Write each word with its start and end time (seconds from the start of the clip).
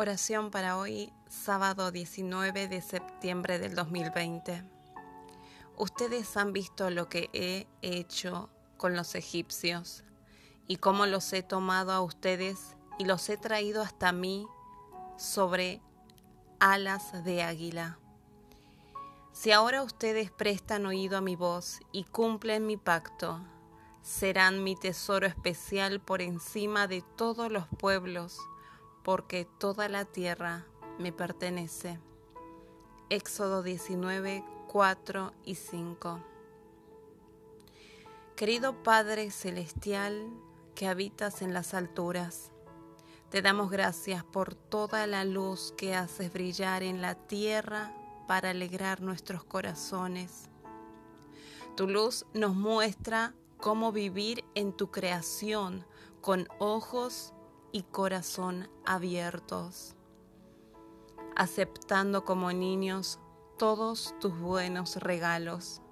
Oración 0.00 0.52
para 0.52 0.78
hoy, 0.78 1.12
sábado 1.28 1.90
19 1.90 2.68
de 2.68 2.80
septiembre 2.80 3.58
del 3.58 3.74
2020. 3.74 4.62
Ustedes 5.76 6.36
han 6.36 6.52
visto 6.52 6.88
lo 6.90 7.08
que 7.08 7.28
he 7.32 7.66
hecho 7.82 8.48
con 8.76 8.94
los 8.94 9.16
egipcios 9.16 10.04
y 10.68 10.76
cómo 10.76 11.06
los 11.06 11.32
he 11.32 11.42
tomado 11.42 11.90
a 11.90 12.00
ustedes 12.00 12.76
y 13.00 13.06
los 13.06 13.28
he 13.28 13.38
traído 13.38 13.82
hasta 13.82 14.12
mí 14.12 14.46
sobre 15.16 15.82
alas 16.60 17.24
de 17.24 17.42
águila. 17.42 17.98
Si 19.32 19.50
ahora 19.50 19.82
ustedes 19.82 20.30
prestan 20.30 20.86
oído 20.86 21.16
a 21.16 21.22
mi 21.22 21.34
voz 21.34 21.80
y 21.90 22.04
cumplen 22.04 22.66
mi 22.66 22.76
pacto, 22.76 23.40
serán 24.02 24.62
mi 24.62 24.76
tesoro 24.76 25.26
especial 25.26 26.00
por 26.00 26.22
encima 26.22 26.86
de 26.86 27.02
todos 27.16 27.50
los 27.50 27.66
pueblos 27.66 28.38
porque 29.08 29.46
toda 29.46 29.88
la 29.88 30.04
tierra 30.04 30.66
me 30.98 31.12
pertenece. 31.12 31.98
Éxodo 33.08 33.62
19, 33.62 34.44
4 34.66 35.32
y 35.46 35.54
5. 35.54 36.20
Querido 38.36 38.82
Padre 38.82 39.30
Celestial 39.30 40.28
que 40.74 40.88
habitas 40.88 41.40
en 41.40 41.54
las 41.54 41.72
alturas, 41.72 42.52
te 43.30 43.40
damos 43.40 43.70
gracias 43.70 44.24
por 44.24 44.54
toda 44.54 45.06
la 45.06 45.24
luz 45.24 45.72
que 45.78 45.94
haces 45.94 46.30
brillar 46.30 46.82
en 46.82 47.00
la 47.00 47.14
tierra 47.14 47.94
para 48.26 48.50
alegrar 48.50 49.00
nuestros 49.00 49.42
corazones. 49.42 50.50
Tu 51.78 51.88
luz 51.88 52.26
nos 52.34 52.54
muestra 52.54 53.32
cómo 53.56 53.90
vivir 53.90 54.44
en 54.54 54.74
tu 54.74 54.90
creación 54.90 55.86
con 56.20 56.46
ojos 56.58 57.32
y 57.72 57.82
corazón 57.82 58.68
abiertos, 58.84 59.94
aceptando 61.36 62.24
como 62.24 62.52
niños 62.52 63.20
todos 63.58 64.14
tus 64.20 64.38
buenos 64.38 64.96
regalos. 64.96 65.82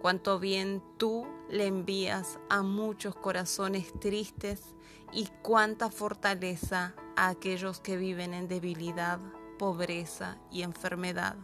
Cuánto 0.00 0.38
bien 0.38 0.82
tú 0.98 1.26
le 1.48 1.66
envías 1.66 2.38
a 2.48 2.62
muchos 2.62 3.14
corazones 3.14 3.92
tristes 4.00 4.74
y 5.12 5.28
cuánta 5.42 5.90
fortaleza 5.90 6.94
a 7.16 7.28
aquellos 7.28 7.80
que 7.80 7.96
viven 7.96 8.34
en 8.34 8.48
debilidad, 8.48 9.20
pobreza 9.58 10.38
y 10.50 10.62
enfermedad. 10.62 11.36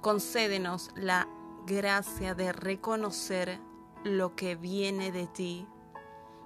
Concédenos 0.00 0.90
la 0.96 1.28
gracia 1.66 2.34
de 2.34 2.52
reconocer 2.52 3.60
lo 4.04 4.36
que 4.36 4.56
viene 4.56 5.12
de 5.12 5.26
ti 5.26 5.66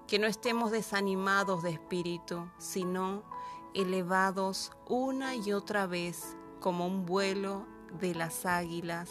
que 0.08 0.18
no 0.18 0.26
estemos 0.26 0.70
desanimados 0.70 1.62
de 1.62 1.70
espíritu, 1.70 2.48
sino 2.56 3.22
elevados 3.74 4.72
una 4.86 5.36
y 5.36 5.52
otra 5.52 5.86
vez 5.86 6.34
como 6.60 6.86
un 6.86 7.04
vuelo 7.04 7.66
de 8.00 8.14
las 8.14 8.46
águilas. 8.46 9.10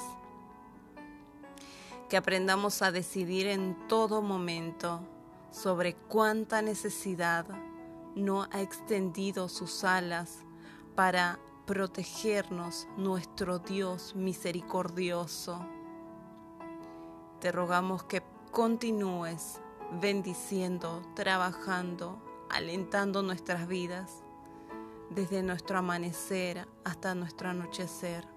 Que 2.09 2.17
aprendamos 2.17 2.81
a 2.81 2.91
decidir 2.91 3.45
en 3.45 3.87
todo 3.87 4.23
momento 4.23 5.01
sobre 5.51 5.93
cuánta 5.93 6.63
necesidad 6.63 7.45
no 8.15 8.47
ha 8.51 8.61
extendido 8.61 9.49
sus 9.49 9.83
alas 9.83 10.39
para 10.95 11.37
protegernos 11.67 12.87
nuestro 12.97 13.59
Dios 13.59 14.15
misericordioso. 14.15 15.63
Te 17.39 17.51
rogamos 17.51 18.03
que 18.05 18.23
continúes 18.51 19.61
bendiciendo, 19.91 21.01
trabajando, 21.15 22.21
alentando 22.49 23.21
nuestras 23.21 23.67
vidas, 23.67 24.23
desde 25.09 25.41
nuestro 25.43 25.77
amanecer 25.77 26.67
hasta 26.83 27.15
nuestro 27.15 27.49
anochecer. 27.49 28.27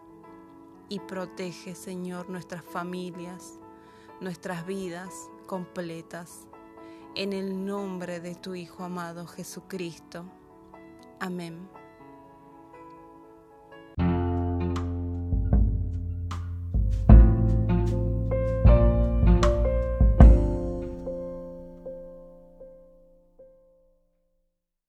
Y 0.89 0.99
protege, 1.01 1.75
Señor, 1.75 2.29
nuestras 2.31 2.65
familias, 2.65 3.61
nuestras 4.21 4.67
vidas 4.67 5.31
completas. 5.47 6.49
En 7.15 7.33
el 7.33 7.65
nombre 7.65 8.21
de 8.21 8.35
tu 8.35 8.55
Hijo 8.55 8.85
amado 8.85 9.27
Jesucristo. 9.27 10.25
Amén. 11.21 11.80